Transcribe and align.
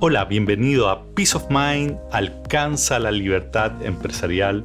Hola, 0.00 0.26
bienvenido 0.26 0.88
a 0.88 1.04
Peace 1.16 1.36
of 1.36 1.46
Mind, 1.50 1.98
alcanza 2.12 3.00
la 3.00 3.10
libertad 3.10 3.84
empresarial. 3.84 4.64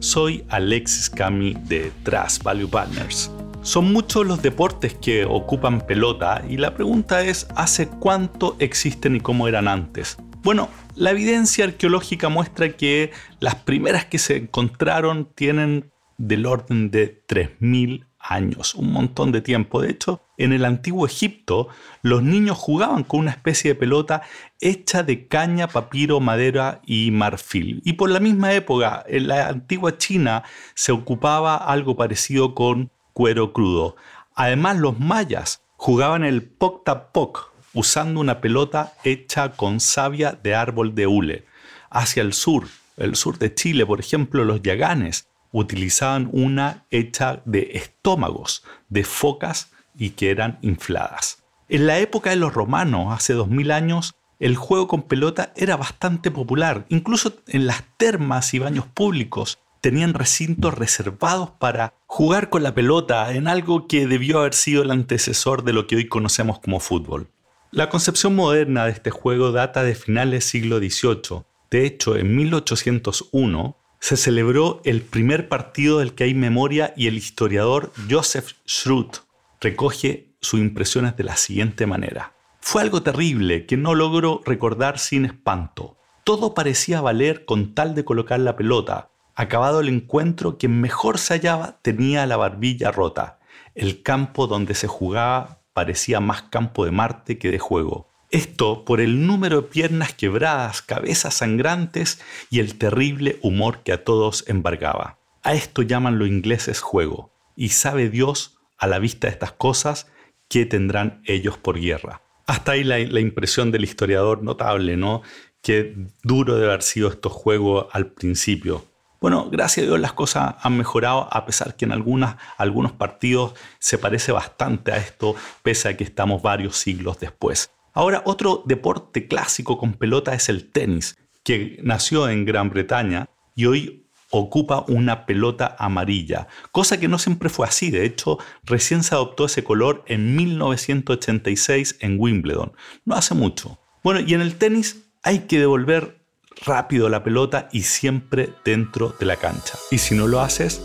Soy 0.00 0.44
Alexis 0.50 1.08
Cami 1.08 1.54
de 1.54 1.90
Trust 2.02 2.42
Value 2.42 2.68
Partners. 2.68 3.30
Son 3.62 3.90
muchos 3.94 4.26
los 4.26 4.42
deportes 4.42 4.92
que 4.92 5.24
ocupan 5.24 5.86
pelota 5.86 6.44
y 6.46 6.58
la 6.58 6.74
pregunta 6.74 7.22
es, 7.22 7.48
¿hace 7.56 7.88
cuánto 7.88 8.56
existen 8.58 9.16
y 9.16 9.20
cómo 9.20 9.48
eran 9.48 9.68
antes? 9.68 10.18
Bueno, 10.42 10.68
la 10.96 11.12
evidencia 11.12 11.64
arqueológica 11.64 12.28
muestra 12.28 12.76
que 12.76 13.10
las 13.40 13.54
primeras 13.54 14.04
que 14.04 14.18
se 14.18 14.36
encontraron 14.36 15.30
tienen 15.34 15.90
del 16.18 16.44
orden 16.44 16.90
de 16.90 17.24
3.000 17.26 18.04
años, 18.24 18.74
un 18.74 18.92
montón 18.92 19.32
de 19.32 19.40
tiempo. 19.40 19.82
De 19.82 19.90
hecho, 19.90 20.22
en 20.38 20.52
el 20.52 20.64
antiguo 20.64 21.06
Egipto, 21.06 21.68
los 22.02 22.22
niños 22.22 22.56
jugaban 22.56 23.04
con 23.04 23.20
una 23.20 23.30
especie 23.30 23.72
de 23.72 23.74
pelota 23.78 24.22
hecha 24.60 25.02
de 25.02 25.28
caña, 25.28 25.68
papiro, 25.68 26.20
madera 26.20 26.80
y 26.86 27.10
marfil. 27.10 27.82
Y 27.84 27.94
por 27.94 28.10
la 28.10 28.20
misma 28.20 28.52
época, 28.54 29.04
en 29.06 29.28
la 29.28 29.48
antigua 29.48 29.98
China, 29.98 30.42
se 30.74 30.92
ocupaba 30.92 31.56
algo 31.56 31.96
parecido 31.96 32.54
con 32.54 32.90
cuero 33.12 33.52
crudo. 33.52 33.96
Además, 34.34 34.78
los 34.78 34.98
mayas 34.98 35.62
jugaban 35.76 36.24
el 36.24 36.42
poc 36.42 37.52
usando 37.74 38.20
una 38.20 38.40
pelota 38.40 38.94
hecha 39.04 39.50
con 39.50 39.80
savia 39.80 40.32
de 40.32 40.54
árbol 40.54 40.94
de 40.94 41.06
hule. 41.06 41.44
Hacia 41.90 42.22
el 42.22 42.32
sur, 42.32 42.66
el 42.96 43.16
sur 43.16 43.38
de 43.38 43.54
Chile, 43.54 43.84
por 43.84 44.00
ejemplo, 44.00 44.44
los 44.44 44.62
yaganes 44.62 45.28
utilizaban 45.54 46.28
una 46.32 46.84
hecha 46.90 47.40
de 47.44 47.70
estómagos 47.74 48.64
de 48.88 49.04
focas 49.04 49.70
y 49.96 50.10
que 50.10 50.30
eran 50.30 50.58
infladas. 50.62 51.44
En 51.68 51.86
la 51.86 52.00
época 52.00 52.30
de 52.30 52.36
los 52.36 52.52
romanos, 52.52 53.14
hace 53.14 53.34
2000 53.34 53.70
años, 53.70 54.14
el 54.40 54.56
juego 54.56 54.88
con 54.88 55.02
pelota 55.02 55.52
era 55.54 55.76
bastante 55.76 56.32
popular. 56.32 56.86
Incluso 56.88 57.36
en 57.46 57.66
las 57.66 57.84
termas 57.96 58.52
y 58.52 58.58
baños 58.58 58.86
públicos 58.86 59.60
tenían 59.80 60.12
recintos 60.12 60.74
reservados 60.74 61.50
para 61.50 61.94
jugar 62.06 62.50
con 62.50 62.64
la 62.64 62.74
pelota 62.74 63.32
en 63.32 63.46
algo 63.46 63.86
que 63.86 64.08
debió 64.08 64.40
haber 64.40 64.54
sido 64.54 64.82
el 64.82 64.90
antecesor 64.90 65.62
de 65.62 65.72
lo 65.72 65.86
que 65.86 65.94
hoy 65.94 66.08
conocemos 66.08 66.58
como 66.58 66.80
fútbol. 66.80 67.28
La 67.70 67.88
concepción 67.88 68.34
moderna 68.34 68.86
de 68.86 68.90
este 68.90 69.10
juego 69.10 69.52
data 69.52 69.84
de 69.84 69.94
finales 69.94 70.32
del 70.32 70.42
siglo 70.42 70.78
XVIII. 70.78 71.44
De 71.70 71.86
hecho, 71.86 72.16
en 72.16 72.34
1801, 72.34 73.76
se 74.04 74.18
celebró 74.18 74.82
el 74.84 75.00
primer 75.00 75.48
partido 75.48 76.00
del 76.00 76.14
que 76.14 76.24
hay 76.24 76.34
memoria 76.34 76.92
y 76.94 77.06
el 77.06 77.16
historiador 77.16 77.90
Joseph 78.10 78.50
Schrute 78.68 79.20
recoge 79.62 80.34
sus 80.42 80.60
impresiones 80.60 81.16
de 81.16 81.24
la 81.24 81.36
siguiente 81.36 81.86
manera. 81.86 82.34
Fue 82.60 82.82
algo 82.82 83.02
terrible 83.02 83.64
que 83.64 83.78
no 83.78 83.94
logro 83.94 84.42
recordar 84.44 84.98
sin 84.98 85.24
espanto. 85.24 85.96
Todo 86.22 86.52
parecía 86.52 87.00
valer 87.00 87.46
con 87.46 87.74
tal 87.74 87.94
de 87.94 88.04
colocar 88.04 88.40
la 88.40 88.56
pelota. 88.56 89.08
Acabado 89.34 89.80
el 89.80 89.88
encuentro, 89.88 90.58
quien 90.58 90.82
mejor 90.82 91.16
se 91.16 91.32
hallaba 91.32 91.78
tenía 91.80 92.26
la 92.26 92.36
barbilla 92.36 92.92
rota. 92.92 93.38
El 93.74 94.02
campo 94.02 94.46
donde 94.46 94.74
se 94.74 94.86
jugaba 94.86 95.62
parecía 95.72 96.20
más 96.20 96.42
campo 96.42 96.84
de 96.84 96.90
Marte 96.90 97.38
que 97.38 97.50
de 97.50 97.58
juego. 97.58 98.10
Esto 98.34 98.84
por 98.84 99.00
el 99.00 99.28
número 99.28 99.60
de 99.60 99.68
piernas 99.68 100.12
quebradas, 100.12 100.82
cabezas 100.82 101.34
sangrantes 101.34 102.20
y 102.50 102.58
el 102.58 102.76
terrible 102.78 103.38
humor 103.42 103.84
que 103.84 103.92
a 103.92 104.02
todos 104.02 104.42
embargaba. 104.48 105.20
A 105.44 105.54
esto 105.54 105.82
llaman 105.82 106.18
los 106.18 106.26
ingleses 106.26 106.80
juego, 106.80 107.30
y 107.54 107.68
sabe 107.68 108.10
Dios, 108.10 108.58
a 108.76 108.88
la 108.88 108.98
vista 108.98 109.28
de 109.28 109.34
estas 109.34 109.52
cosas, 109.52 110.08
qué 110.48 110.66
tendrán 110.66 111.22
ellos 111.26 111.58
por 111.58 111.78
guerra. 111.78 112.22
Hasta 112.48 112.72
ahí 112.72 112.82
la, 112.82 112.98
impresión 112.98 113.70
del 113.70 113.84
historiador 113.84 114.42
notable, 114.42 114.96
¿no? 114.96 115.22
Qué 115.62 115.94
duro 116.24 116.56
de 116.56 116.66
haber 116.66 116.82
sido 116.82 117.10
estos 117.10 117.30
juegos 117.30 117.86
al 117.92 118.08
principio. 118.08 118.84
Bueno, 119.20 119.48
gracias 119.48 119.84
a 119.84 119.86
Dios 119.86 120.00
las 120.00 120.12
cosas 120.12 120.56
han 120.60 120.76
mejorado, 120.76 121.28
a 121.30 121.46
pesar 121.46 121.76
que 121.76 121.84
en 121.84 121.92
algunos 121.92 122.92
partidos 122.98 123.54
se 123.78 123.96
parece 123.96 124.32
bastante 124.32 124.90
a 124.90 124.96
esto, 124.96 125.36
pese 125.62 125.88
a 125.88 125.96
que 125.96 126.02
estamos 126.02 126.42
varios 126.42 126.76
siglos 126.76 127.20
después. 127.20 127.70
Ahora, 127.94 128.22
otro 128.26 128.64
deporte 128.66 129.28
clásico 129.28 129.78
con 129.78 129.94
pelota 129.94 130.34
es 130.34 130.48
el 130.48 130.70
tenis, 130.70 131.16
que 131.44 131.78
nació 131.82 132.28
en 132.28 132.44
Gran 132.44 132.68
Bretaña 132.68 133.28
y 133.54 133.66
hoy 133.66 134.04
ocupa 134.30 134.84
una 134.88 135.26
pelota 135.26 135.76
amarilla, 135.78 136.48
cosa 136.72 136.98
que 136.98 137.06
no 137.06 137.20
siempre 137.20 137.48
fue 137.48 137.68
así, 137.68 137.92
de 137.92 138.04
hecho 138.04 138.38
recién 138.64 139.04
se 139.04 139.14
adoptó 139.14 139.44
ese 139.44 139.62
color 139.62 140.02
en 140.08 140.34
1986 140.34 141.98
en 142.00 142.16
Wimbledon, 142.18 142.72
no 143.04 143.14
hace 143.14 143.34
mucho. 143.34 143.78
Bueno, 144.02 144.18
y 144.18 144.34
en 144.34 144.40
el 144.40 144.56
tenis 144.56 145.04
hay 145.22 145.40
que 145.40 145.60
devolver 145.60 146.18
rápido 146.66 147.08
la 147.08 147.22
pelota 147.22 147.68
y 147.70 147.82
siempre 147.82 148.50
dentro 148.64 149.14
de 149.20 149.26
la 149.26 149.36
cancha. 149.36 149.78
Y 149.92 149.98
si 149.98 150.16
no 150.16 150.26
lo 150.26 150.40
haces, 150.40 150.82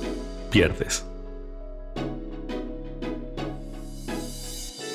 pierdes. 0.51 1.08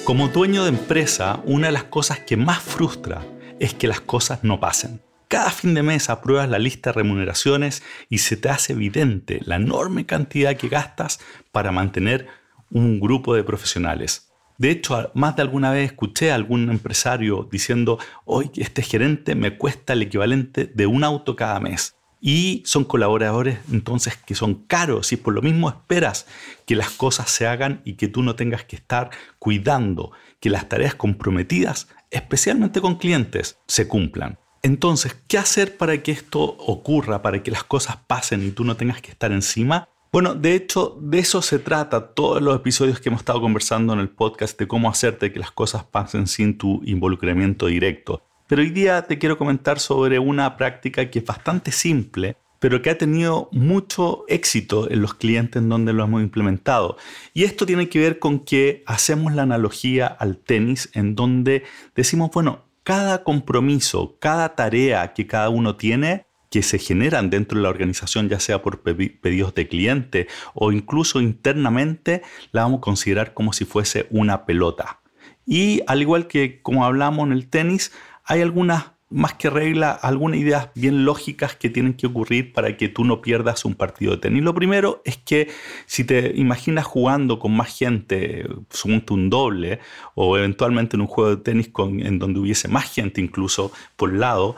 Como 0.04 0.28
dueño 0.28 0.64
de 0.64 0.68
empresa, 0.68 1.40
una 1.46 1.68
de 1.68 1.72
las 1.72 1.84
cosas 1.84 2.20
que 2.20 2.36
más 2.36 2.62
frustra 2.62 3.24
es 3.58 3.72
que 3.72 3.88
las 3.88 4.02
cosas 4.02 4.44
no 4.44 4.60
pasen. 4.60 5.00
Cada 5.28 5.48
fin 5.48 5.72
de 5.72 5.82
mes 5.82 6.10
apruebas 6.10 6.50
la 6.50 6.58
lista 6.58 6.90
de 6.90 6.96
remuneraciones 6.96 7.82
y 8.10 8.18
se 8.18 8.36
te 8.36 8.50
hace 8.50 8.74
evidente 8.74 9.40
la 9.46 9.56
enorme 9.56 10.04
cantidad 10.04 10.58
que 10.58 10.68
gastas 10.68 11.20
para 11.52 11.72
mantener 11.72 12.26
un 12.70 13.00
grupo 13.00 13.34
de 13.34 13.44
profesionales. 13.44 14.30
De 14.58 14.70
hecho, 14.70 15.10
más 15.14 15.36
de 15.36 15.42
alguna 15.42 15.70
vez 15.70 15.86
escuché 15.86 16.32
a 16.32 16.34
algún 16.34 16.68
empresario 16.68 17.48
diciendo, 17.50 17.98
hoy 18.26 18.50
este 18.56 18.82
gerente 18.82 19.34
me 19.34 19.56
cuesta 19.56 19.94
el 19.94 20.02
equivalente 20.02 20.66
de 20.66 20.86
un 20.86 21.02
auto 21.02 21.34
cada 21.34 21.58
mes 21.60 21.96
y 22.26 22.62
son 22.64 22.84
colaboradores 22.84 23.58
entonces 23.70 24.16
que 24.16 24.34
son 24.34 24.54
caros 24.54 25.12
y 25.12 25.18
por 25.18 25.34
lo 25.34 25.42
mismo 25.42 25.68
esperas 25.68 26.26
que 26.64 26.74
las 26.74 26.88
cosas 26.88 27.28
se 27.28 27.46
hagan 27.46 27.82
y 27.84 27.96
que 27.96 28.08
tú 28.08 28.22
no 28.22 28.34
tengas 28.34 28.64
que 28.64 28.76
estar 28.76 29.10
cuidando 29.38 30.12
que 30.40 30.48
las 30.48 30.66
tareas 30.66 30.94
comprometidas, 30.94 31.88
especialmente 32.10 32.80
con 32.80 32.96
clientes, 32.96 33.58
se 33.66 33.88
cumplan. 33.88 34.38
Entonces, 34.62 35.14
¿qué 35.28 35.36
hacer 35.36 35.76
para 35.76 36.02
que 36.02 36.12
esto 36.12 36.40
ocurra, 36.40 37.20
para 37.20 37.42
que 37.42 37.50
las 37.50 37.62
cosas 37.62 37.98
pasen 38.06 38.42
y 38.42 38.52
tú 38.52 38.64
no 38.64 38.78
tengas 38.78 39.02
que 39.02 39.10
estar 39.10 39.30
encima? 39.30 39.90
Bueno, 40.10 40.34
de 40.34 40.54
hecho, 40.54 40.96
de 41.02 41.18
eso 41.18 41.42
se 41.42 41.58
trata 41.58 42.14
todos 42.14 42.40
los 42.40 42.56
episodios 42.56 43.00
que 43.00 43.10
hemos 43.10 43.20
estado 43.20 43.42
conversando 43.42 43.92
en 43.92 43.98
el 43.98 44.08
podcast 44.08 44.58
de 44.58 44.66
cómo 44.66 44.88
hacerte 44.88 45.30
que 45.30 45.40
las 45.40 45.50
cosas 45.50 45.84
pasen 45.84 46.26
sin 46.26 46.56
tu 46.56 46.80
involucramiento 46.86 47.66
directo. 47.66 48.22
Pero 48.46 48.60
hoy 48.60 48.70
día 48.70 49.02
te 49.02 49.18
quiero 49.18 49.38
comentar 49.38 49.78
sobre 49.80 50.18
una 50.18 50.56
práctica 50.58 51.08
que 51.10 51.20
es 51.20 51.24
bastante 51.24 51.72
simple, 51.72 52.36
pero 52.58 52.82
que 52.82 52.90
ha 52.90 52.98
tenido 52.98 53.48
mucho 53.52 54.24
éxito 54.28 54.90
en 54.90 55.00
los 55.00 55.14
clientes 55.14 55.62
en 55.62 55.70
donde 55.70 55.94
lo 55.94 56.04
hemos 56.04 56.22
implementado. 56.22 56.98
Y 57.32 57.44
esto 57.44 57.64
tiene 57.64 57.88
que 57.88 58.00
ver 58.00 58.18
con 58.18 58.40
que 58.40 58.82
hacemos 58.86 59.32
la 59.32 59.42
analogía 59.42 60.06
al 60.06 60.36
tenis 60.36 60.90
en 60.92 61.14
donde 61.14 61.62
decimos, 61.94 62.30
bueno, 62.34 62.64
cada 62.82 63.24
compromiso, 63.24 64.16
cada 64.20 64.54
tarea 64.54 65.14
que 65.14 65.26
cada 65.26 65.48
uno 65.48 65.76
tiene, 65.76 66.26
que 66.50 66.62
se 66.62 66.78
generan 66.78 67.30
dentro 67.30 67.56
de 67.56 67.62
la 67.62 67.70
organización, 67.70 68.28
ya 68.28 68.40
sea 68.40 68.60
por 68.60 68.82
pedidos 68.82 69.54
de 69.54 69.68
cliente 69.68 70.28
o 70.52 70.70
incluso 70.70 71.22
internamente, 71.22 72.22
la 72.52 72.62
vamos 72.62 72.78
a 72.78 72.82
considerar 72.82 73.32
como 73.32 73.54
si 73.54 73.64
fuese 73.64 74.06
una 74.10 74.44
pelota. 74.44 75.00
Y 75.46 75.82
al 75.86 76.00
igual 76.00 76.26
que 76.26 76.62
como 76.62 76.84
hablamos 76.84 77.26
en 77.26 77.32
el 77.32 77.48
tenis, 77.48 77.92
hay 78.24 78.40
algunas, 78.40 78.92
más 79.10 79.34
que 79.34 79.50
regla, 79.50 79.92
algunas 79.92 80.40
ideas 80.40 80.70
bien 80.74 81.04
lógicas 81.04 81.54
que 81.54 81.70
tienen 81.70 81.94
que 81.94 82.06
ocurrir 82.06 82.52
para 82.52 82.76
que 82.76 82.88
tú 82.88 83.04
no 83.04 83.20
pierdas 83.20 83.64
un 83.64 83.74
partido 83.74 84.12
de 84.12 84.18
tenis. 84.18 84.42
Lo 84.42 84.54
primero 84.54 85.02
es 85.04 85.18
que 85.18 85.50
si 85.86 86.04
te 86.04 86.32
imaginas 86.34 86.84
jugando 86.84 87.38
con 87.38 87.54
más 87.54 87.76
gente, 87.76 88.48
suponte 88.70 89.12
un 89.12 89.30
doble, 89.30 89.78
o 90.14 90.36
eventualmente 90.36 90.96
en 90.96 91.02
un 91.02 91.06
juego 91.06 91.36
de 91.36 91.42
tenis 91.42 91.68
con, 91.68 92.00
en 92.00 92.18
donde 92.18 92.40
hubiese 92.40 92.68
más 92.68 92.92
gente 92.92 93.20
incluso 93.20 93.70
por 93.96 94.12
lado, 94.12 94.56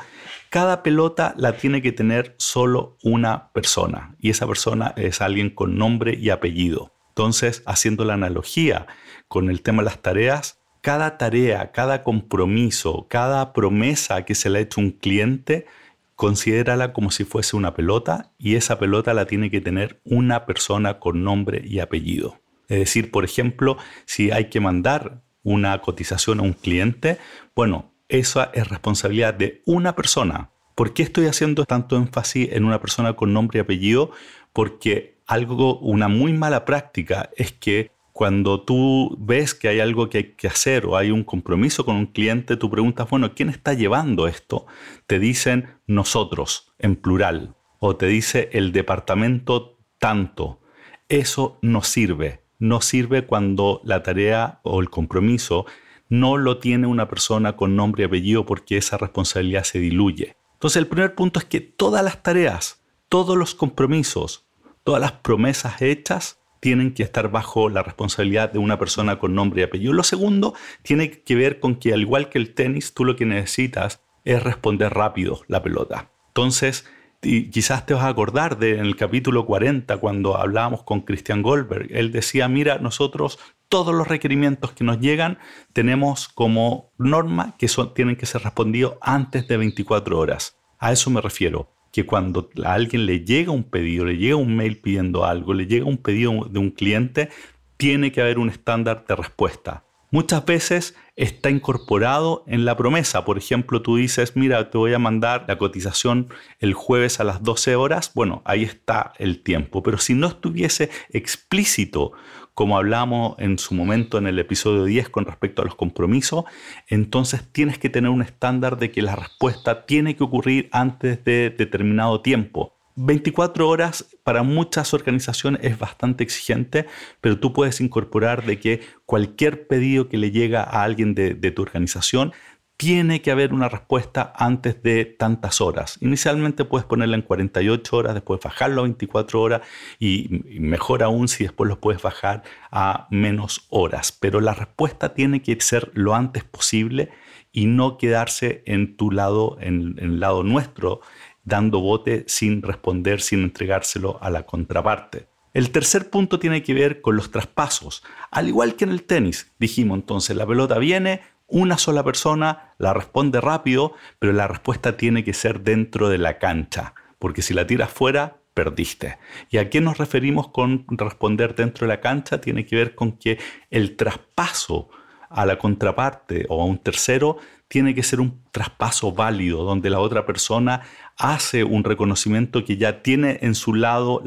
cada 0.49 0.83
pelota 0.83 1.35
la 1.37 1.57
tiene 1.57 1.83
que 1.83 1.93
tener 1.93 2.35
solo 2.39 2.97
una 3.03 3.53
persona 3.53 4.15
y 4.19 4.31
esa 4.31 4.47
persona 4.47 4.95
es 4.97 5.21
alguien 5.21 5.51
con 5.51 5.77
nombre 5.77 6.15
y 6.15 6.31
apellido. 6.31 6.95
Entonces, 7.09 7.63
haciendo 7.67 8.05
la 8.05 8.15
analogía 8.15 8.87
con 9.29 9.51
el 9.51 9.63
tema 9.63 9.83
de 9.83 9.87
las 9.87 10.03
tareas, 10.03 10.61
cada 10.87 11.19
tarea, 11.19 11.73
cada 11.73 12.05
compromiso, 12.05 13.09
cada 13.11 13.53
promesa 13.53 14.25
que 14.25 14.37
se 14.37 14.49
le 14.49 14.61
ha 14.61 14.63
hecho 14.63 14.81
un 14.81 14.93
cliente, 14.93 15.67
considérala 16.15 16.93
como 16.93 17.11
si 17.11 17.25
fuese 17.25 17.57
una 17.57 17.75
pelota 17.75 18.31
y 18.39 18.55
esa 18.55 18.79
pelota 18.79 19.13
la 19.13 19.27
tiene 19.27 19.51
que 19.51 19.61
tener 19.61 20.01
una 20.05 20.47
persona 20.47 21.01
con 21.01 21.25
nombre 21.25 21.61
y 21.67 21.81
apellido. 21.81 22.39
Es 22.69 22.79
decir, 22.79 23.11
por 23.11 23.25
ejemplo, 23.25 23.79
si 24.05 24.31
hay 24.31 24.45
que 24.49 24.61
mandar 24.61 25.25
una 25.43 25.77
cotización 25.81 26.39
a 26.39 26.45
un 26.45 26.53
cliente, 26.53 27.19
bueno, 27.57 27.91
esa 28.09 28.53
es 28.55 28.69
responsabilidad 28.69 29.35
de 29.35 29.63
una 29.67 29.97
persona. 29.97 30.51
¿Por 30.77 30.95
qué 30.95 31.03
estoy 31.03 31.27
haciendo 31.27 31.65
tanto 31.65 31.97
énfasis 31.97 32.51
en 32.53 32.65
una 32.65 32.81
persona 32.81 33.15
con 33.15 33.33
nombre 33.33 33.59
y 33.59 33.63
apellido? 33.63 34.13
Porque 34.53 35.19
algo, 35.27 35.81
una 35.81 36.07
muy 36.07 36.33
mala 36.33 36.65
práctica 36.65 37.31
es 37.35 37.51
que 37.51 37.91
Cuando 38.17 38.63
tú 38.63 39.15
ves 39.21 39.55
que 39.55 39.69
hay 39.69 39.81
algo 39.81 40.09
que 40.09 40.17
hay 40.17 40.33
que 40.37 40.49
hacer 40.49 40.87
o 40.87 40.97
hay 40.97 41.11
un 41.11 41.23
compromiso 41.23 41.85
con 41.85 41.97
un 41.97 42.07
cliente, 42.07 42.57
tú 42.57 42.71
preguntas, 42.71 43.11
bueno, 43.11 43.35
¿quién 43.35 43.51
está 43.51 43.75
llevando 43.75 44.27
esto? 44.27 44.65
Te 45.07 45.19
dicen 45.19 45.77
nosotros, 45.87 46.73
en 46.79 46.97
plural, 46.97 47.57
o 47.79 47.97
te 47.97 48.07
dice 48.07 48.49
el 48.55 48.73
departamento 48.73 49.77
tanto. 49.99 50.63
Eso 51.11 51.59
no 51.61 51.83
sirve. 51.83 52.41
No 52.59 52.81
sirve 52.81 53.27
cuando 53.27 53.83
la 53.85 54.03
tarea 54.03 54.61
o 54.63 54.81
el 54.81 54.89
compromiso 54.89 55.67
no 56.09 56.39
lo 56.39 56.57
tiene 56.57 56.87
una 56.87 57.09
persona 57.09 57.55
con 57.55 57.77
nombre 57.77 58.05
y 58.05 58.07
apellido 58.07 58.47
porque 58.47 58.79
esa 58.79 58.97
responsabilidad 58.97 59.65
se 59.65 59.79
diluye. 59.79 60.39
Entonces 60.55 60.79
el 60.79 60.87
primer 60.87 61.15
punto 61.15 61.39
es 61.39 61.45
que 61.45 61.61
todas 61.61 62.03
las 62.03 62.23
tareas, 62.23 62.83
todos 63.11 63.37
los 63.37 63.55
compromisos, 63.55 64.47
todas 64.85 65.03
las 65.03 65.13
promesas 65.13 65.83
hechas 65.83 66.41
tienen 66.67 66.95
que 66.95 67.05
estar 67.05 67.31
bajo 67.31 67.69
la 67.69 67.85
responsabilidad 67.85 68.51
de 68.53 68.59
una 68.59 68.77
persona 68.77 69.21
con 69.21 69.37
nombre 69.37 69.61
y 69.61 69.65
apellido. 69.65 69.93
Lo 69.93 70.03
segundo 70.03 70.55
tiene 70.83 71.13
que 71.13 71.37
ver 71.37 71.61
con 71.61 71.77
que 71.77 71.95
al 71.95 72.01
igual 72.01 72.29
que 72.29 72.39
el 72.39 72.55
tenis, 72.55 72.93
tú 72.93 73.05
lo 73.05 73.15
que 73.15 73.25
necesitas 73.25 74.03
es 74.25 74.43
responder 74.43 74.93
rápido 74.93 75.43
la 75.47 75.63
pelota. 75.63 76.11
Entonces, 76.27 76.85
quizás 77.21 77.87
te 77.87 77.95
vas 77.95 78.03
a 78.03 78.09
acordar 78.09 78.59
de 78.59 78.81
en 78.81 78.87
el 78.87 78.97
capítulo 78.97 79.47
40 79.47 79.97
cuando 79.99 80.37
hablábamos 80.37 80.83
con 80.83 81.03
Christian 81.03 81.41
Goldberg. 81.41 81.87
Él 81.93 82.11
decía, 82.11 82.49
mira, 82.49 82.79
nosotros 82.79 83.39
todos 83.69 83.95
los 83.95 84.09
requerimientos 84.09 84.73
que 84.73 84.83
nos 84.83 84.99
llegan 84.99 85.39
tenemos 85.73 86.27
como 86.27 86.91
norma 86.99 87.55
que 87.61 87.69
son, 87.69 87.95
tienen 87.95 88.17
que 88.17 88.27
ser 88.27 88.43
respondidos 88.43 88.97
antes 89.03 89.47
de 89.47 89.57
24 89.57 90.19
horas. 90.19 90.59
A 90.81 90.91
eso 90.91 91.11
me 91.11 91.21
refiero, 91.21 91.76
que 91.97 92.05
cuando 92.05 92.51
a 92.63 92.75
alguien 92.75 93.07
le 93.07 93.25
llega 93.25 93.53
un 93.53 93.65
pedido, 93.65 94.05
le 94.05 94.19
llega 94.19 94.37
un 94.37 94.55
mail 94.55 94.77
pidiendo 94.77 95.25
algo, 95.25 95.55
le 95.55 95.67
llega 95.67 95.87
un 95.87 95.97
pedido 95.97 96.47
de 96.51 96.59
un 96.59 96.71
cliente, 96.71 97.31
tiene 97.79 98.13
que 98.13 98.21
haber 98.21 98.39
un 98.39 98.51
estándar 98.51 99.07
de 99.09 99.17
respuesta. 99.17 99.85
Muchas 100.11 100.45
veces 100.45 100.95
está 101.17 101.49
incorporado 101.49 102.45
en 102.49 102.67
la 102.67 102.77
promesa. 102.77 103.25
Por 103.25 103.39
ejemplo, 103.39 103.81
tú 103.81 103.97
dices, 103.97 104.37
mira, 104.37 104.71
te 104.71 104.77
voy 104.77 104.93
a 104.93 104.99
mandar 104.99 105.47
la 105.49 105.57
cotización 105.57 106.29
el 106.59 106.75
jueves 106.75 107.19
a 107.19 107.25
las 107.25 107.43
12 107.43 107.77
horas. 107.77 108.13
Bueno, 108.15 108.43
ahí 108.45 108.63
está 108.63 109.15
el 109.17 109.43
tiempo. 109.43 109.83
Pero 109.83 109.97
si 109.97 110.13
no 110.13 110.27
estuviese 110.27 110.91
explícito, 111.09 112.13
como 112.57 112.79
hablamos 112.79 113.37
en 113.39 113.59
su 113.59 113.75
momento 113.75 114.17
en 114.17 114.27
el 114.27 114.39
episodio 114.39 114.85
10 114.85 115.11
con 115.11 115.27
respecto 115.27 115.61
a 115.61 115.67
los 115.67 115.75
compromisos, 115.75 116.45
entonces 116.89 117.43
tienes 117.53 117.79
que 117.79 117.91
tener 117.91 118.11
un 118.11 118.23
estándar 118.23 118.79
de 118.79 118.91
que 118.91 119.03
la 119.03 119.15
respuesta 119.15 119.85
tiene 119.85 120.17
que 120.17 120.25
ocurrir 120.25 120.71
antes 120.73 121.23
de 121.23 121.51
determinado 121.51 122.23
tiempo. 122.23 122.73
24 122.95 123.69
horas 123.69 124.07
para 124.25 124.43
muchas 124.43 124.95
organizaciones 124.95 125.61
es 125.65 125.79
bastante 125.79 126.25
exigente, 126.25 126.87
pero 127.21 127.39
tú 127.39 127.53
puedes 127.53 127.83
incorporar 127.83 128.47
de 128.47 128.59
que 128.59 128.81
cualquier 129.05 129.67
pedido 129.69 130.09
que 130.09 130.17
le 130.17 130.31
llega 130.31 130.63
a 130.63 130.83
alguien 130.83 131.15
de, 131.15 131.35
tu 131.51 131.61
organización 131.61 132.33
tiene 132.77 133.23
que 133.23 133.31
haber 133.31 133.55
una 133.55 133.69
respuesta 133.69 134.33
antes 134.37 134.83
de 134.83 135.07
tantas 135.07 135.61
horas. 135.61 135.99
Inicialmente 136.01 136.65
puedes 136.65 136.87
ponerla 136.87 137.17
en 137.17 137.23
48 137.23 137.97
horas, 137.97 138.15
después 138.15 138.41
bajarlo 138.43 138.83
a 138.83 138.85
24 138.85 139.41
horas 139.41 139.63
y, 139.99 140.45
mejor 140.61 141.03
aún 141.03 141.29
si 141.29 141.45
después 141.45 141.69
lo 141.69 141.81
puedes 141.81 142.03
bajar 142.03 142.43
a 142.71 143.07
menos 143.11 143.67
horas. 143.71 144.13
Pero 144.13 144.41
la 144.41 144.53
respuesta 144.53 145.15
tiene 145.15 145.43
que 145.43 145.59
ser 145.61 145.91
lo 145.95 146.15
antes 146.15 146.45
posible 146.45 147.11
y 147.51 147.67
no 147.67 147.97
quedarse 147.97 148.63
en 148.67 148.97
tu 148.97 149.11
lado, 149.11 149.57
en, 149.61 149.95
en 149.99 150.11
el 150.11 150.21
lado 150.21 150.43
nuestro, 150.43 151.01
dando 151.45 151.81
bote 151.81 152.25
sin 152.27 152.61
responder, 152.61 153.23
sin 153.23 153.43
entregárselo 153.43 154.19
a 154.23 154.29
la 154.29 154.45
contraparte. 154.45 155.29
El 155.55 155.71
tercer 155.71 156.11
punto 156.11 156.39
tiene 156.39 156.63
que 156.63 156.75
ver 156.75 157.01
con 157.01 157.17
los 157.17 157.31
traspasos. 157.31 158.05
Al 158.31 158.49
igual 158.49 158.75
que 158.75 158.85
en 158.85 158.91
el 158.91 159.05
tenis, 159.05 159.55
dijimos 159.59 159.97
entonces, 159.97 160.37
la 160.37 160.47
pelota 160.47 160.79
viene, 160.79 161.23
una 161.47 161.79
sola 161.79 162.03
persona 162.03 162.75
la 162.79 162.93
responde 162.93 163.41
rápido, 163.41 163.95
pero 164.19 164.33
la 164.33 164.49
respuesta 164.49 164.97
tiene 164.97 165.25
que 165.25 165.33
ser 165.33 165.61
dentro 165.61 166.09
de 166.09 166.19
la 166.19 166.39
cancha, 166.39 166.95
porque 167.19 167.43
si 167.43 167.55
la 167.55 167.67
tiras 167.67 167.91
fuera, 167.91 168.39
perdiste. 168.55 169.19
¿Y 169.51 169.59
a 169.59 169.71
qué 169.71 169.81
nos 169.81 169.99
referimos 169.99 170.49
con 170.49 170.87
responder 170.89 171.55
dentro 171.55 171.87
de 171.87 171.93
la 171.93 172.01
cancha? 172.01 172.41
Tiene 172.41 172.65
que 172.65 172.77
ver 172.77 172.95
con 172.95 173.13
que 173.13 173.39
el 173.71 173.97
traspaso 173.97 174.89
a 175.29 175.45
la 175.45 175.59
contraparte 175.59 176.47
o 176.49 176.63
a 176.63 176.65
un 176.65 176.79
tercero 176.79 177.37
tiene 177.69 177.95
que 177.95 178.03
ser 178.03 178.21
un 178.21 178.43
traspaso 178.53 179.13
válido, 179.13 179.65
donde 179.65 179.91
la 179.91 180.01
otra 180.01 180.25
persona 180.25 180.83
hace 181.19 181.65
un 181.65 181.85
reconocimiento 181.85 182.65
que 182.65 182.77
ya 182.77 183.03
tiene 183.03 183.39
en 183.43 183.55
su 183.55 183.75
lado 183.75 184.23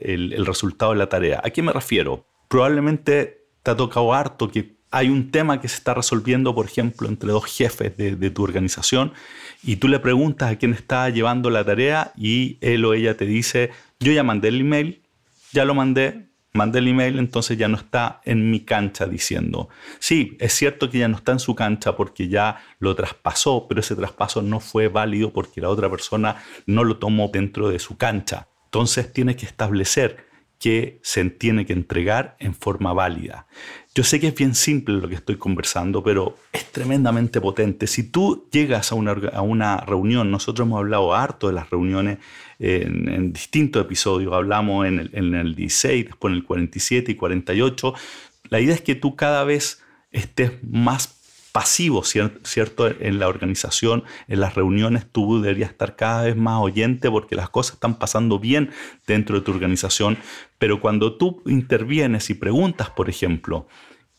el, 0.00 0.46
resultado 0.46 0.92
de 0.92 0.98
la 0.98 1.08
tarea. 1.08 1.40
¿A 1.44 1.50
qué 1.50 1.60
me 1.60 1.72
refiero? 1.72 2.26
Probablemente 2.48 3.48
te 3.62 3.70
ha 3.70 3.76
tocado 3.76 4.14
harto 4.14 4.48
que 4.48 4.77
hay 4.90 5.10
un 5.10 5.30
tema 5.30 5.60
que 5.60 5.68
se 5.68 5.76
está 5.76 5.94
resolviendo, 5.94 6.54
por 6.54 6.66
ejemplo, 6.66 7.08
entre 7.08 7.30
dos 7.30 7.44
jefes 7.44 7.96
de, 7.96 8.30
tu 8.30 8.42
organización 8.42 9.12
y 9.62 9.76
tú 9.76 9.88
le 9.88 9.98
preguntas 9.98 10.50
a 10.50 10.56
quién 10.56 10.72
está 10.72 11.08
llevando 11.10 11.50
la 11.50 11.64
tarea 11.64 12.12
y 12.16 12.58
él 12.60 12.84
o 12.84 12.94
ella 12.94 13.16
te 13.16 13.26
dice, 13.26 13.70
yo 14.00 14.12
ya 14.12 14.22
mandé 14.22 14.48
el 14.48 14.60
email, 14.60 15.02
ya 15.52 15.64
lo 15.64 15.74
mandé, 15.74 16.28
mandé 16.52 16.78
el 16.78 16.88
email, 16.88 17.18
entonces 17.18 17.58
ya 17.58 17.68
no 17.68 17.76
está 17.76 18.20
en 18.24 18.50
mi 18.50 18.60
cancha 18.60 19.06
diciendo, 19.06 19.68
sí, 19.98 20.36
es 20.40 20.54
cierto 20.54 20.90
que 20.90 20.98
ya 20.98 21.08
no 21.08 21.16
está 21.16 21.32
en 21.32 21.40
su 21.40 21.54
cancha 21.54 21.96
porque 21.96 22.28
ya 22.28 22.62
lo 22.78 22.94
traspasó, 22.94 23.66
pero 23.68 23.80
ese 23.80 23.94
traspaso 23.94 24.42
no 24.42 24.60
fue 24.60 24.88
válido 24.88 25.32
porque 25.32 25.60
la 25.60 25.68
otra 25.68 25.90
persona 25.90 26.36
no 26.66 26.84
lo 26.84 26.96
tomó 26.96 27.28
dentro 27.32 27.68
de 27.68 27.78
su 27.78 27.96
cancha. 27.96 28.48
Entonces 28.66 29.12
tiene 29.12 29.34
que 29.34 29.46
establecer 29.46 30.27
que 30.58 30.98
se 31.02 31.24
tiene 31.30 31.66
que 31.66 31.72
entregar 31.72 32.36
en 32.40 32.54
forma 32.54 32.92
válida. 32.92 33.46
Yo 33.94 34.04
sé 34.04 34.20
que 34.20 34.28
es 34.28 34.34
bien 34.34 34.54
simple 34.54 34.96
lo 34.96 35.08
que 35.08 35.14
estoy 35.14 35.36
conversando, 35.36 36.02
pero 36.02 36.36
es 36.52 36.64
tremendamente 36.70 37.40
potente. 37.40 37.86
Si 37.86 38.10
tú 38.10 38.48
llegas 38.50 38.92
a 38.92 38.94
una, 38.94 39.12
a 39.32 39.42
una 39.42 39.78
reunión, 39.78 40.30
nosotros 40.30 40.66
hemos 40.66 40.78
hablado 40.78 41.14
harto 41.14 41.48
de 41.48 41.52
las 41.52 41.70
reuniones 41.70 42.18
en, 42.58 43.32
distintos 43.32 43.82
episodios, 43.84 44.32
hablamos 44.32 44.86
en 44.86 44.98
el, 45.00 45.10
en 45.12 45.34
el 45.34 45.54
16, 45.54 46.06
después 46.06 46.32
en 46.32 46.38
el 46.38 46.44
47 46.44 47.12
y 47.12 47.14
48, 47.14 47.94
la 48.50 48.60
idea 48.60 48.74
es 48.74 48.80
que 48.80 48.94
tú 48.94 49.14
cada 49.14 49.44
vez 49.44 49.82
estés 50.10 50.52
más 50.62 51.17
pasivo, 51.58 52.04
¿cierto? 52.04 52.86
En 52.86 53.18
la 53.18 53.26
organización, 53.26 54.04
en 54.28 54.38
las 54.38 54.54
reuniones, 54.54 55.10
tú 55.10 55.42
deberías 55.42 55.72
estar 55.72 55.96
cada 55.96 56.22
vez 56.22 56.36
más 56.36 56.62
oyente 56.62 57.10
porque 57.10 57.34
las 57.34 57.50
cosas 57.50 57.74
están 57.74 57.98
pasando 57.98 58.38
bien 58.38 58.70
dentro 59.08 59.34
de 59.34 59.44
tu 59.44 59.50
organización, 59.50 60.18
pero 60.58 60.80
cuando 60.80 61.16
tú 61.16 61.42
intervienes 61.46 62.30
y 62.30 62.34
preguntas, 62.34 62.90
por 62.90 63.10
ejemplo, 63.10 63.66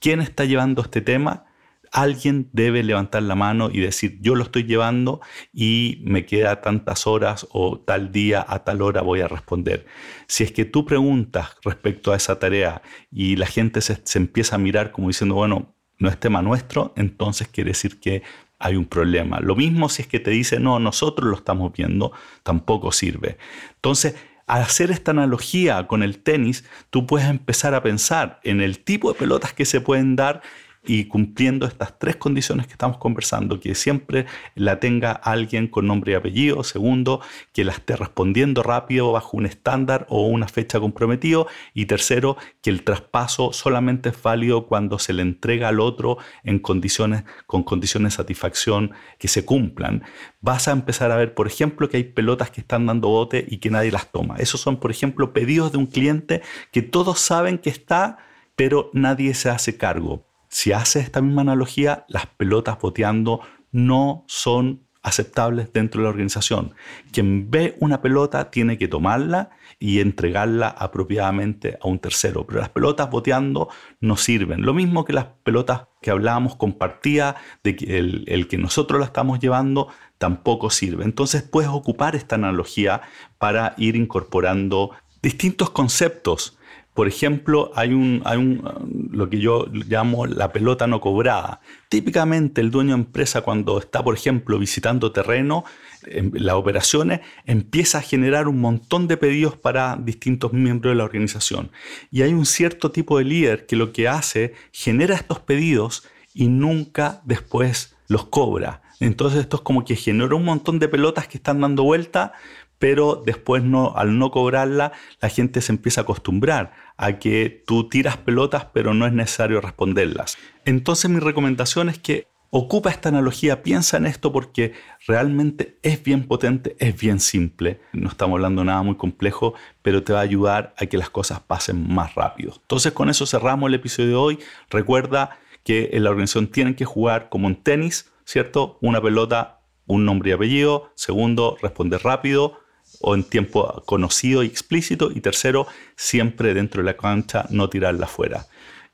¿quién 0.01 0.19
está 0.19 0.43
llevando 0.43 0.81
este 0.81 0.99
tema? 0.99 1.45
alguien 1.93 2.49
debe 2.51 2.83
levantar 2.83 3.23
la 3.23 3.35
mano 3.35 3.69
y 3.71 3.79
decir, 3.79 4.19
yo 4.21 4.35
lo 4.35 4.43
estoy 4.43 4.65
llevando 4.65 5.21
y 5.53 6.01
me 6.03 6.25
queda 6.25 6.59
tantas 6.59 7.07
horas 7.07 7.47
o 7.51 7.79
tal 7.79 8.11
día 8.11 8.45
a 8.47 8.65
tal 8.65 8.81
hora 8.81 9.01
voy 9.01 9.21
a 9.21 9.29
responder. 9.29 9.87
Si 10.27 10.43
es 10.43 10.51
que 10.51 10.65
tú 10.65 10.85
preguntas 10.85 11.55
respecto 11.63 12.11
a 12.11 12.17
esa 12.17 12.37
tarea 12.37 12.81
y 13.09 13.37
la 13.37 13.47
gente 13.47 13.79
se, 13.81 13.97
empieza 14.19 14.57
a 14.57 14.59
mirar 14.59 14.91
como 14.91 15.07
diciendo, 15.07 15.33
bueno, 15.33 15.73
no 15.99 16.09
es 16.09 16.19
tema 16.19 16.41
nuestro, 16.41 16.93
entonces 16.95 17.47
quiere 17.47 17.71
decir 17.71 17.99
que 17.99 18.23
hay 18.57 18.75
un 18.75 18.85
problema. 18.85 19.39
Lo 19.39 19.55
mismo 19.55 19.89
si 19.89 20.01
es 20.01 20.07
que 20.07 20.19
te 20.19 20.31
dice, 20.31 20.59
no, 20.59 20.79
nosotros 20.79 21.29
lo 21.29 21.35
estamos 21.35 21.71
viendo, 21.73 22.11
tampoco 22.43 22.91
sirve. 22.91 23.37
Entonces, 23.75 24.15
al 24.47 24.63
hacer 24.63 24.91
esta 24.91 25.11
analogía 25.11 25.87
con 25.87 26.01
el 26.01 26.19
tenis, 26.19 26.65
tú 26.89 27.05
puedes 27.05 27.29
empezar 27.29 27.75
a 27.75 27.83
pensar 27.83 28.39
en 28.43 28.61
el 28.61 28.79
tipo 28.79 29.13
de 29.13 29.19
pelotas 29.19 29.53
que 29.53 29.65
se 29.65 29.79
pueden 29.79 30.15
dar 30.15 30.41
y 30.85 31.05
cumpliendo 31.05 31.65
estas 31.65 31.99
tres 31.99 32.15
condiciones 32.15 32.65
que 32.65 32.73
estamos 32.73 32.97
conversando, 32.97 33.59
que 33.59 33.75
siempre 33.75 34.25
la 34.55 34.79
tenga 34.79 35.11
alguien 35.11 35.67
con 35.67 35.87
nombre 35.87 36.13
y 36.13 36.15
apellido, 36.15 36.63
segundo, 36.63 37.21
que 37.53 37.63
la 37.63 37.73
esté 37.73 37.95
respondiendo 37.95 38.63
rápido 38.63 39.11
bajo 39.11 39.37
un 39.37 39.45
estándar 39.45 40.05
o 40.09 40.27
una 40.27 40.47
fecha 40.47 40.79
comprometido 40.79 41.47
y 41.73 41.85
tercero, 41.85 42.37
que 42.61 42.69
el 42.69 42.83
traspaso 42.83 43.51
solamente 43.53 44.09
es 44.09 44.21
válido 44.21 44.67
cuando 44.67 44.99
se 44.99 45.13
le 45.13 45.21
entrega 45.21 45.67
al 45.67 45.79
otro 45.79 46.17
en 46.43 46.59
condiciones 46.59 47.23
con 47.45 47.63
condiciones 47.63 48.13
de 48.13 48.17
satisfacción 48.17 48.91
que 49.17 49.27
se 49.27 49.45
cumplan. 49.45 50.03
Vas 50.41 50.67
a 50.67 50.71
empezar 50.71 51.11
a 51.11 51.17
ver, 51.17 51.33
por 51.33 51.47
ejemplo, 51.47 51.89
que 51.89 51.97
hay 51.97 52.03
pelotas 52.03 52.51
que 52.51 52.61
están 52.61 52.85
dando 52.85 53.09
bote 53.09 53.45
y 53.47 53.57
que 53.57 53.69
nadie 53.69 53.91
las 53.91 54.11
toma. 54.11 54.37
Esos 54.37 54.61
son, 54.61 54.79
por 54.79 54.91
ejemplo, 54.91 55.33
pedidos 55.33 55.71
de 55.71 55.77
un 55.77 55.87
cliente 55.87 56.41
que 56.71 56.81
todos 56.81 57.19
saben 57.19 57.57
que 57.57 57.69
está, 57.69 58.17
pero 58.55 58.89
nadie 58.93 59.33
se 59.33 59.49
hace 59.49 59.77
cargo 59.77 60.28
si 60.49 60.71
haces 60.73 61.03
esta 61.03 61.21
misma 61.21 61.41
analogía, 61.41 62.05
las 62.07 62.25
pelotas 62.25 62.79
boteando 62.79 63.41
no 63.71 64.25
son 64.27 64.81
aceptables 65.01 65.71
dentro 65.71 66.01
de 66.01 66.03
la 66.03 66.09
organización. 66.09 66.73
Quien 67.11 67.49
ve 67.49 67.77
una 67.79 68.01
pelota 68.01 68.51
tiene 68.51 68.77
que 68.77 68.87
tomarla 68.87 69.51
y 69.79 70.01
entregarla 70.01 70.67
apropiadamente 70.67 71.77
a 71.81 71.87
un 71.87 71.99
tercero, 71.99 72.45
pero 72.45 72.59
las 72.59 72.69
pelotas 72.69 73.09
boteando 73.09 73.69
no 74.01 74.17
sirven. 74.17 74.63
Lo 74.63 74.73
mismo 74.73 75.05
que 75.05 75.13
las 75.13 75.27
pelotas 75.43 75.83
que 76.01 76.11
hablábamos 76.11 76.55
compartía 76.55 77.35
de 77.63 77.75
que 77.75 77.97
el, 77.97 78.25
el 78.27 78.47
que 78.47 78.57
nosotros 78.57 78.99
la 78.99 79.05
estamos 79.05 79.39
llevando 79.39 79.87
tampoco 80.17 80.69
sirve. 80.69 81.05
Entonces 81.05 81.43
puedes 81.43 81.69
ocupar 81.69 82.15
esta 82.15 82.35
analogía 82.35 83.01
para 83.37 83.75
ir 83.77 83.95
incorporando 83.95 84.91
distintos 85.21 85.69
conceptos 85.69 86.58
Por 86.99 87.07
ejemplo, 87.07 87.71
hay 87.75 87.93
un, 87.93 88.21
hay 88.25 88.37
un, 88.37 89.09
lo 89.09 89.29
que 89.29 89.39
yo 89.39 89.67
llamo 89.71 90.25
la 90.25 90.51
pelota 90.51 90.85
no 90.85 90.99
cobrada. 90.99 91.61
Típicamente 91.87 92.59
el 92.59 92.71
dueño 92.71 92.89
de 92.89 93.03
empresa 93.03 93.39
cuando 93.39 93.79
está, 93.79 94.03
por 94.03 94.15
ejemplo, 94.15 94.59
visitando 94.59 95.13
terreno, 95.13 95.63
en 96.03 96.33
las 96.33 96.55
operaciones, 96.55 97.21
empieza 97.45 97.99
a 97.99 98.01
generar 98.01 98.49
un 98.49 98.59
montón 98.59 99.07
de 99.07 99.15
pedidos 99.15 99.55
para 99.55 99.95
distintos 99.95 100.51
miembros 100.51 100.91
de 100.91 100.97
la 100.97 101.05
organización. 101.05 101.71
Y 102.11 102.23
hay 102.23 102.33
un 102.33 102.45
cierto 102.45 102.91
tipo 102.91 103.17
de 103.17 103.23
líder 103.23 103.65
que 103.65 103.77
lo 103.77 103.93
que 103.93 104.09
hace, 104.09 104.53
genera 104.73 105.15
estos 105.15 105.39
pedidos 105.39 106.05
y 106.33 106.49
nunca 106.49 107.21
después 107.23 107.95
los 108.09 108.25
cobra. 108.25 108.81
Entonces 108.99 109.39
esto 109.39 109.55
es 109.55 109.63
como 109.63 109.85
que 109.85 109.95
genera 109.95 110.35
un 110.35 110.43
montón 110.43 110.79
de 110.79 110.89
pelotas 110.89 111.29
que 111.29 111.37
están 111.37 111.61
dando 111.61 111.83
vuelta, 111.83 112.33
pero 112.79 113.21
después 113.23 113.61
no, 113.63 113.93
al 113.95 114.17
no 114.17 114.31
cobrarla, 114.31 114.93
la 115.21 115.29
gente 115.29 115.61
se 115.61 115.73
empieza 115.73 116.01
a 116.01 116.03
acostumbrar 116.03 116.73
a 116.97 117.19
que 117.19 117.63
tú 117.67 117.89
tiras 117.89 118.17
pelotas, 118.17 118.65
pero 118.73 118.93
no 118.93 119.05
es 119.05 119.13
necesario 119.13 119.61
responderlas. 119.61 120.37
Entonces 120.65 121.11
mi 121.11 121.19
recomendación 121.19 121.89
es 121.89 121.99
que 121.99 122.27
ocupa 122.51 122.89
esta 122.89 123.09
analogía, 123.09 123.61
piensa 123.61 123.97
en 123.97 124.05
esto 124.05 124.31
porque 124.31 124.73
realmente 125.05 125.77
es 125.83 126.01
bien 126.01 126.25
potente, 126.25 126.75
es 126.79 126.99
bien 126.99 127.19
simple. 127.19 127.81
No 127.93 128.09
estamos 128.09 128.37
hablando 128.37 128.61
de 128.61 128.67
nada 128.67 128.81
muy 128.81 128.95
complejo, 128.95 129.53
pero 129.81 130.03
te 130.03 130.13
va 130.13 130.19
a 130.19 130.23
ayudar 130.23 130.73
a 130.77 130.85
que 130.87 130.97
las 130.97 131.09
cosas 131.09 131.41
pasen 131.41 131.93
más 131.93 132.15
rápido. 132.15 132.53
Entonces 132.61 132.93
con 132.93 133.09
eso 133.09 133.25
cerramos 133.25 133.67
el 133.67 133.75
episodio 133.75 134.09
de 134.09 134.15
hoy. 134.15 134.39
Recuerda 134.69 135.37
que 135.63 135.89
en 135.93 136.03
la 136.05 136.09
organización 136.09 136.47
tienen 136.47 136.75
que 136.75 136.85
jugar 136.85 137.29
como 137.29 137.47
en 137.49 137.55
tenis, 137.57 138.11
¿cierto? 138.25 138.77
Una 138.81 139.01
pelota, 139.01 139.61
un 139.85 140.05
nombre 140.05 140.31
y 140.31 140.33
apellido. 140.33 140.91
Segundo, 140.95 141.57
responder 141.61 142.01
rápido 142.03 142.58
o 143.01 143.15
en 143.15 143.23
tiempo 143.23 143.83
conocido 143.85 144.43
y 144.43 144.47
explícito. 144.47 145.11
Y 145.11 145.21
tercero, 145.21 145.67
siempre 145.95 146.53
dentro 146.53 146.81
de 146.81 146.85
la 146.85 146.97
cancha, 146.97 147.45
no 147.49 147.69
tirarla 147.69 148.07
fuera. 148.07 148.47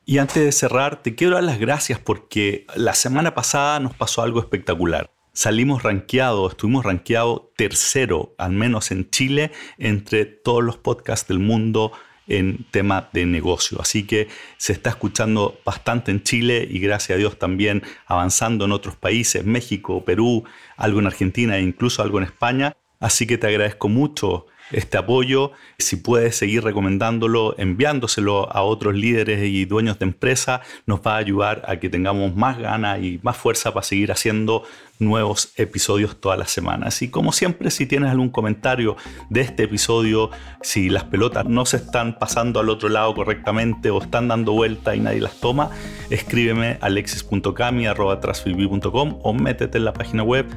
Y 0.06 0.20
antes 0.20 0.44
de 0.44 0.52
cerrar, 0.52 1.02
te 1.02 1.16
quiero 1.16 1.36
dar 1.36 1.44
las 1.44 1.60
gracias 1.60 2.00
porque 2.00 2.68
la 2.76 2.94
semana 2.94 3.34
pasada 3.34 3.80
nos 3.80 3.96
pasó 3.96 4.22
algo 4.22 4.40
espectacular. 4.40 5.10
Salimos 5.34 5.84
rankeados, 5.84 6.52
estuvimos 6.52 6.86
rankeados 6.86 7.42
tercero, 7.58 8.36
al 8.38 8.52
menos 8.52 8.92
en 8.92 9.10
Chile, 9.10 9.52
entre 9.78 10.26
todos 10.26 10.64
los 10.64 10.78
podcasts 10.78 11.28
del 11.28 11.40
mundo 11.40 11.92
en 12.28 12.66
tema 12.72 13.10
de 13.14 13.26
negocio. 13.26 13.82
Así 13.82 14.06
que 14.06 14.28
se 14.58 14.74
está 14.74 14.92
escuchando 14.92 15.60
bastante 15.66 16.12
en 16.12 16.24
Chile 16.24 16.68
y 16.70 16.80
gracias 16.80 17.16
a 17.16 17.20
Dios 17.20 17.38
también 17.38 17.84
avanzando 18.06 18.66
en 18.66 18.72
otros 18.72 18.96
países, 18.96 19.44
México, 19.46 20.06
Perú, 20.06 20.44
algo 20.78 21.00
en 21.00 21.08
Argentina 21.08 21.58
e 21.58 21.62
incluso 21.62 22.02
algo 22.02 22.20
en 22.20 22.26
España. 22.26 22.76
Así 23.06 23.28
que 23.28 23.38
te 23.38 23.46
agradezco 23.46 23.88
mucho 23.88 24.48
este 24.72 24.98
apoyo. 24.98 25.52
Si 25.78 25.98
puedes 25.98 26.38
seguir 26.38 26.64
recomendándolo, 26.64 27.54
enviándoselo 27.60 28.52
a 28.52 28.64
otros 28.64 28.96
líderes 28.96 29.44
y 29.44 29.66
dueños 29.66 30.00
de 30.00 30.06
empresa, 30.06 30.62
nos 30.88 31.02
va 31.02 31.14
a 31.14 31.18
ayudar 31.18 31.62
a 31.68 31.78
que 31.78 31.88
tengamos 31.88 32.36
más 32.36 32.58
ganas 32.58 33.00
y 33.04 33.20
más 33.22 33.38
fuerza 33.38 33.76
para 33.76 33.84
seguir 33.84 34.12
haciendo 34.12 34.64
nuevos 34.98 35.52
episodios 35.58 36.20
todas 36.20 36.40
las 36.40 36.50
semanas. 36.50 37.04
Y 37.04 37.10
como 37.10 37.32
siempre, 37.32 37.70
si 37.70 37.86
tienes 37.86 38.10
algún 38.10 38.30
comentario 38.30 38.98
de 39.30 39.42
este 39.42 39.66
episodio, 39.66 40.32
si 40.64 40.90
las 40.90 41.04
pelotas 41.04 41.46
no 41.46 41.68
se 41.68 41.78
están 41.78 42.18
pasando 42.18 42.60
al 42.60 42.70
otro 42.70 42.90
lado 42.90 43.14
correctamente 43.14 43.92
o 43.92 44.02
están 44.02 44.30
dando 44.30 44.54
vuelta 44.54 44.96
y 44.96 45.00
nadie 45.00 45.22
las 45.22 45.40
toma, 45.40 45.70
escríbeme 46.10 46.80
alexis.cami.com 46.82 49.20
o 49.22 49.34
métete 49.36 49.78
en 49.78 49.86
la 49.86 49.94
página 49.94 50.24
web 50.24 50.48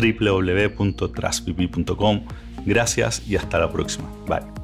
www.trasvp.com 0.00 2.20
Gracias 2.66 3.22
y 3.28 3.36
hasta 3.36 3.58
la 3.58 3.70
próxima. 3.70 4.08
Bye. 4.26 4.59